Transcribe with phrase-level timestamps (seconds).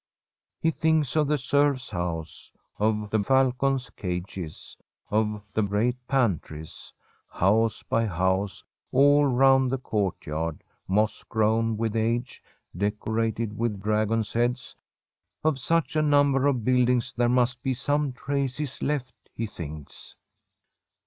[0.59, 4.75] He thinks of the serfs' house, of the falcon's cages,
[5.11, 6.91] of the great pantries—
[7.29, 12.41] house by house all round the court yard, moss grown with age,
[12.75, 14.75] decorated with dragons' heads.
[15.43, 20.15] Of such a number of buildings there must be some traces left, he thinks.